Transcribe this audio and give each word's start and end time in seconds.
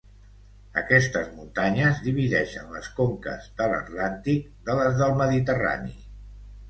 Aquestes 0.81 1.27
muntanyes 1.33 2.01
divideixen 2.07 2.73
les 2.77 2.89
conques 3.01 3.45
de 3.61 3.69
l'atlàntic 3.75 4.51
de 4.71 4.79
les 4.81 4.99
del 5.03 5.15
Mediterrani. 5.25 5.95